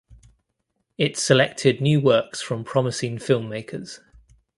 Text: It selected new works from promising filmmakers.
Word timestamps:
It 0.97 1.15
selected 1.15 1.79
new 1.79 2.01
works 2.01 2.41
from 2.41 2.63
promising 2.63 3.17
filmmakers. 3.19 3.99